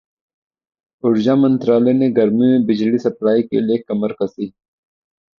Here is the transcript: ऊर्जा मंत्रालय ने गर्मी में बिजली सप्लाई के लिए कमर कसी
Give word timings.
ऊर्जा 1.03 1.35
मंत्रालय 1.35 1.93
ने 1.93 2.09
गर्मी 2.11 2.47
में 2.47 2.65
बिजली 2.65 2.97
सप्लाई 2.97 3.41
के 3.41 3.61
लिए 3.61 3.77
कमर 3.87 4.15
कसी 4.21 4.51